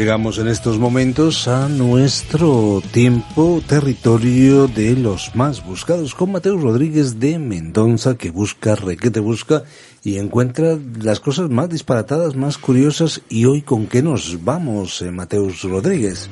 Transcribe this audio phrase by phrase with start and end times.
[0.00, 7.20] Llegamos en estos momentos a nuestro tiempo, territorio de los más buscados, con Mateo Rodríguez
[7.20, 9.64] de Mendoza, que busca, requete busca
[10.02, 13.20] y encuentra las cosas más disparatadas, más curiosas.
[13.28, 16.30] ¿Y hoy con qué nos vamos, eh, Mateus Rodríguez?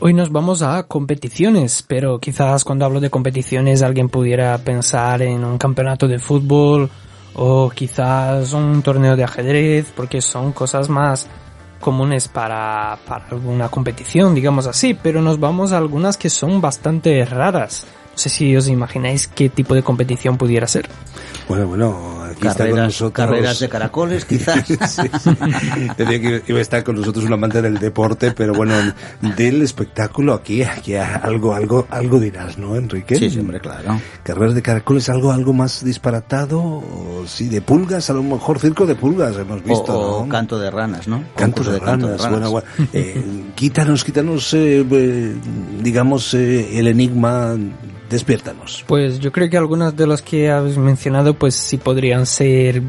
[0.00, 5.44] Hoy nos vamos a competiciones, pero quizás cuando hablo de competiciones alguien pudiera pensar en
[5.44, 6.90] un campeonato de fútbol
[7.34, 11.28] o quizás un torneo de ajedrez, porque son cosas más
[11.84, 17.22] comunes para, para alguna competición, digamos así, pero nos vamos a algunas que son bastante
[17.26, 17.86] raras.
[18.12, 20.88] No sé si os imagináis qué tipo de competición pudiera ser.
[21.46, 23.12] Bueno, bueno, aquí carreras, está con nosotros.
[23.12, 24.66] Carreras de caracoles, quizás.
[24.66, 25.30] sí, sí.
[25.96, 28.74] Decía que iba a estar con nosotros un amante del deporte, pero bueno,
[29.36, 33.16] del espectáculo aquí, aquí algo, algo, algo dirás, ¿no, Enrique?
[33.16, 34.00] Sí, hombre, claro.
[34.22, 38.86] Carreras de caracoles, algo, algo más disparatado, o sí, de pulgas, a lo mejor circo
[38.86, 39.98] de pulgas hemos visto.
[39.98, 40.28] O, o ¿no?
[40.28, 41.24] canto de ranas, ¿no?
[41.36, 42.50] Cantos de, de, canto ranas, de ranas.
[42.50, 43.24] Bueno, bueno, eh,
[43.54, 45.34] quítanos, quítanos, eh,
[45.82, 47.56] digamos, eh, el enigma
[48.14, 48.84] despiértanos.
[48.86, 52.82] Pues yo creo que algunos de los que habéis mencionado pues sí podrían ser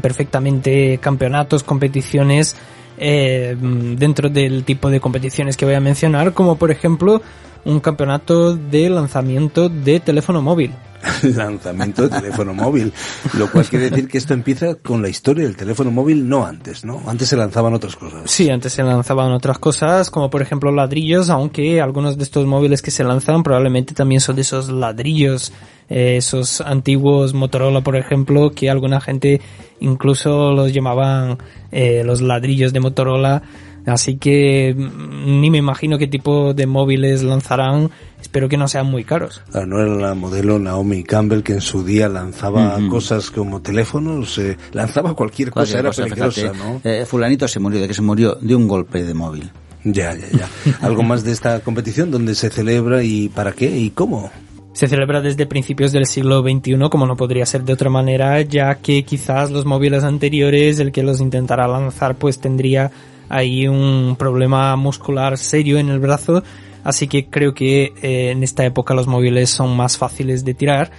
[0.00, 2.54] perfectamente campeonatos, competiciones
[2.96, 7.20] eh, dentro del tipo de competiciones que voy a mencionar, como por ejemplo
[7.64, 10.72] un campeonato de lanzamiento de teléfono móvil.
[11.22, 12.92] lanzamiento de teléfono móvil,
[13.34, 16.84] lo cual quiere decir que esto empieza con la historia del teléfono móvil, no antes,
[16.84, 17.02] ¿no?
[17.06, 18.30] Antes se lanzaban otras cosas.
[18.30, 22.82] Sí, antes se lanzaban otras cosas, como por ejemplo ladrillos, aunque algunos de estos móviles
[22.82, 25.52] que se lanzan probablemente también son de esos ladrillos,
[25.88, 29.40] eh, esos antiguos Motorola, por ejemplo, que alguna gente
[29.80, 31.38] incluso los llamaban
[31.72, 33.42] eh, los ladrillos de Motorola.
[33.86, 37.90] Así que ni me imagino qué tipo de móviles lanzarán.
[38.20, 39.42] Espero que no sean muy caros.
[39.54, 42.88] Ah, no era la modelo Naomi Campbell que en su día lanzaba uh -huh.
[42.88, 46.80] cosas como teléfonos, eh, lanzaba cualquier, cualquier cosa, era peligrosa, fíjate, ¿no?
[46.84, 49.50] Eh, fulanito se murió, de que se murió de un golpe de móvil.
[49.84, 50.48] Ya, ya, ya.
[50.80, 52.10] ¿Algo más de esta competición?
[52.10, 54.30] ¿Dónde se celebra y para qué y cómo?
[54.72, 58.76] Se celebra desde principios del siglo XXI, como no podría ser de otra manera, ya
[58.76, 62.90] que quizás los móviles anteriores, el que los intentara lanzar, pues tendría
[63.28, 66.42] hay un problema muscular serio en el brazo,
[66.88, 70.90] así que creo que eh, en esta época los móviles son más fáciles de tirar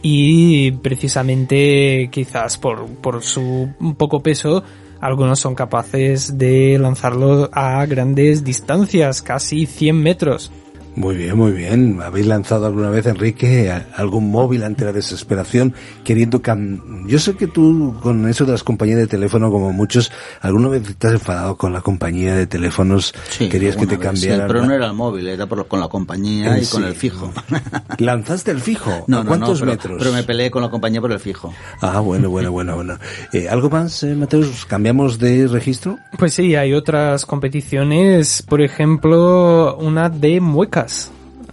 [0.00, 3.68] y precisamente quizás por, por su
[3.98, 4.64] poco peso
[5.00, 10.50] algunos son capaces de lanzarlo a grandes distancias, casi 100 metros.
[10.96, 12.00] Muy bien, muy bien.
[12.02, 15.74] ¿Habéis lanzado alguna vez, Enrique, algún móvil ante la desesperación
[16.04, 20.12] queriendo cam Yo sé que tú, con eso de las compañías de teléfono, como muchos,
[20.40, 24.46] alguna vez te has enfadado con la compañía de teléfonos, sí, querías que te cambiaran.
[24.46, 26.72] Sí, pero no era el móvil, era por, con la compañía y sí.
[26.72, 27.32] con el fijo.
[27.98, 29.04] ¿Lanzaste el fijo?
[29.08, 29.98] No, ¿A cuántos no, no, pero, metros?
[29.98, 31.52] Pero me peleé con la compañía por el fijo.
[31.80, 32.98] Ah, bueno, bueno, bueno, bueno.
[33.32, 34.64] Eh, ¿Algo más, eh, Mateus?
[34.64, 35.98] ¿Cambiamos de registro?
[36.16, 40.40] Pues sí, hay otras competiciones, por ejemplo, una de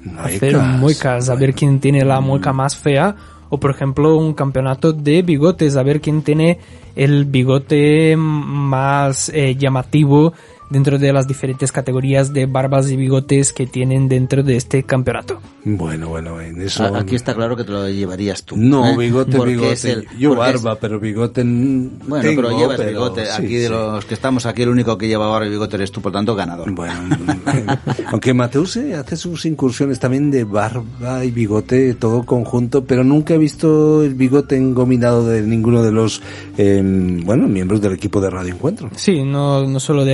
[0.03, 0.35] muecas.
[0.35, 3.15] Hacer muecas, a ver quién tiene la mueca más fea,
[3.49, 6.59] o por ejemplo un campeonato de bigotes, a ver quién tiene
[6.95, 10.33] el bigote más eh, llamativo
[10.71, 15.39] dentro de las diferentes categorías de barbas y bigotes que tienen dentro de este campeonato.
[15.63, 16.83] Bueno, bueno, en eso...
[16.95, 18.57] Aquí está claro que te lo llevarías tú.
[18.57, 18.97] No, ¿eh?
[18.97, 19.91] bigote, bigote.
[19.91, 20.77] El, Yo barba, es...
[20.79, 22.89] pero bigote Bueno, tengo, pero llevas pero...
[22.89, 23.25] bigote.
[23.25, 23.69] Sí, aquí de sí.
[23.69, 26.35] los que estamos aquí, el único que lleva barba y bigote eres tú, por tanto,
[26.35, 26.71] ganador.
[26.71, 26.93] Bueno,
[28.07, 33.37] aunque Mateus hace sus incursiones también de barba y bigote, todo conjunto, pero nunca he
[33.37, 36.21] visto el bigote engominado de ninguno de los,
[36.57, 36.81] eh,
[37.23, 38.89] bueno, miembros del equipo de Radio Encuentro.
[38.95, 40.05] Sí, no, no suelo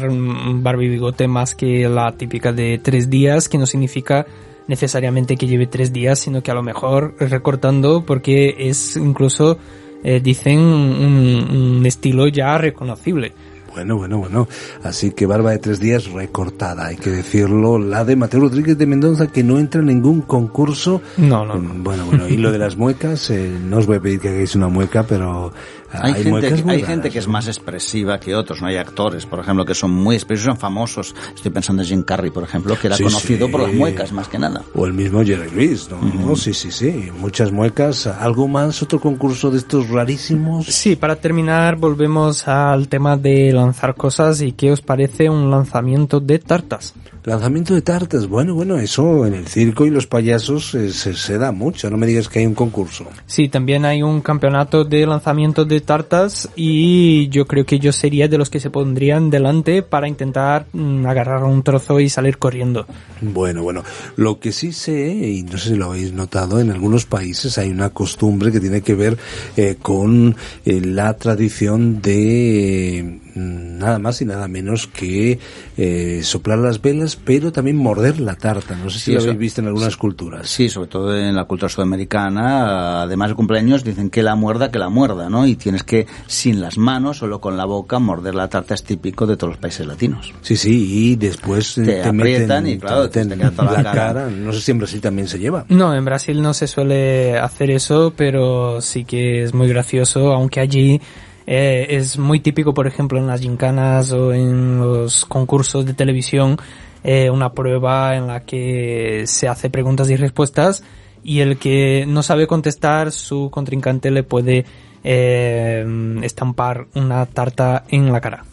[0.00, 4.26] barba y bigote más que la típica de tres días, que no significa
[4.66, 9.58] necesariamente que lleve tres días, sino que a lo mejor recortando porque es incluso,
[10.02, 13.32] eh, dicen, un, un, estilo ya reconocible.
[13.74, 14.48] Bueno, bueno, bueno.
[14.82, 17.78] Así que barba de tres días recortada, hay que decirlo.
[17.78, 21.02] La de Mateo Rodríguez de Mendoza que no entra en ningún concurso.
[21.16, 21.54] No, no.
[21.56, 21.74] no.
[21.74, 22.28] Mm, Bueno, bueno.
[22.28, 25.02] Y lo de las muecas, eh, no os voy a pedir que hagáis una mueca,
[25.04, 25.52] pero
[25.92, 27.32] Hay, gente, muecas muy hay gente que es ¿no?
[27.34, 28.66] más expresiva que otros, ¿no?
[28.68, 31.14] Hay actores, por ejemplo, que son muy expresivos, son famosos.
[31.36, 33.52] Estoy pensando en Jim Carrey, por ejemplo, que era Sí, conocido sí.
[33.52, 34.62] por las muecas, más que nada.
[34.74, 36.00] O el mismo Jerry Lewis, ¿no?
[36.00, 37.10] No, Sí, sí, sí.
[37.20, 38.06] Muchas muecas.
[38.08, 38.82] ¿Algo más?
[38.82, 40.66] ¿Otro concurso de estos rarísimos?
[40.66, 46.20] Sí, para terminar volvemos al tema de lanzar cosas y qué os parece un lanzamiento
[46.20, 46.94] de tartas.
[47.24, 48.26] Lanzamiento de tartas.
[48.26, 51.88] Bueno, bueno, eso en el circo y los payasos eh, se, se da mucho.
[51.88, 53.06] No me digas que hay un concurso.
[53.26, 58.28] Sí, también hay un campeonato de lanzamiento de tartas y yo creo que yo sería
[58.28, 62.86] de los que se pondrían delante para intentar mm, agarrar un trozo y salir corriendo.
[63.22, 63.84] Bueno, bueno,
[64.16, 67.70] lo que sí sé, y no sé si lo habéis notado, en algunos países hay
[67.70, 69.16] una costumbre que tiene que ver
[69.56, 75.38] eh, con eh, la tradición de nada más y nada menos que
[75.76, 78.76] eh, soplar las velas, pero también morder la tarta.
[78.76, 80.48] No sé si Sí, lo habéis visto en algunas culturas.
[80.48, 84.78] Sí, sobre todo en la cultura sudamericana, además de cumpleaños, dicen que la muerda, que
[84.78, 85.46] la muerda, ¿no?
[85.46, 89.26] Y tienes que, sin las manos, solo con la boca, morder la tarta, es típico
[89.26, 90.32] de todos los países latinos.
[90.42, 93.92] Sí, sí, y después eh, Te aprietan y, claro, te te meten la la cara.
[93.92, 94.30] cara.
[94.30, 95.64] No sé si en Brasil también se lleva.
[95.68, 100.60] No, en Brasil no se suele hacer eso, pero sí que es muy gracioso, aunque
[100.60, 101.00] allí
[101.46, 106.56] eh, es muy típico, por ejemplo, en las gincanas o en los concursos de televisión,
[107.02, 110.82] eh, una prueba en la que se hace preguntas y respuestas
[111.22, 114.64] y el que no sabe contestar, su contrincante le puede
[115.02, 115.84] eh,
[116.22, 118.44] estampar una tarta en la cara.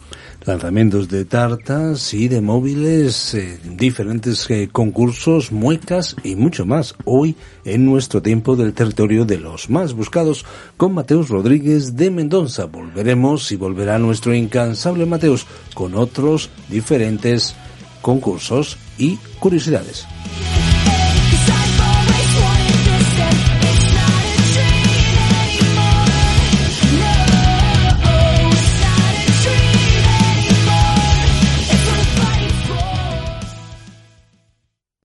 [0.44, 6.94] Lanzamientos de tartas y de móviles, eh, diferentes eh, concursos, muecas y mucho más.
[7.04, 10.44] Hoy en nuestro tiempo del territorio de los más buscados
[10.76, 12.66] con Mateus Rodríguez de Mendoza.
[12.66, 17.54] Volveremos y volverá nuestro incansable Mateus con otros diferentes
[18.00, 20.06] concursos y curiosidades.